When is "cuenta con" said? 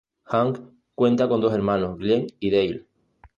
0.95-1.41